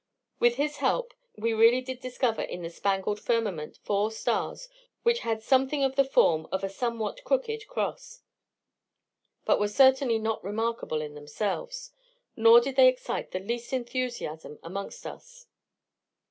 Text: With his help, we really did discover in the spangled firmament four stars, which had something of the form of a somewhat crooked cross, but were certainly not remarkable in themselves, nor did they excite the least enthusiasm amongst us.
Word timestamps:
With 0.39 0.55
his 0.55 0.77
help, 0.77 1.13
we 1.37 1.53
really 1.53 1.79
did 1.79 1.99
discover 1.99 2.41
in 2.41 2.63
the 2.63 2.71
spangled 2.71 3.19
firmament 3.19 3.77
four 3.83 4.09
stars, 4.09 4.67
which 5.03 5.19
had 5.19 5.43
something 5.43 5.83
of 5.83 5.95
the 5.95 6.03
form 6.03 6.47
of 6.51 6.63
a 6.63 6.69
somewhat 6.69 7.23
crooked 7.23 7.67
cross, 7.67 8.23
but 9.45 9.59
were 9.59 9.67
certainly 9.67 10.17
not 10.17 10.43
remarkable 10.43 11.01
in 11.03 11.13
themselves, 11.13 11.91
nor 12.35 12.59
did 12.59 12.77
they 12.77 12.87
excite 12.87 13.29
the 13.29 13.39
least 13.39 13.73
enthusiasm 13.73 14.57
amongst 14.63 15.05
us. 15.05 15.45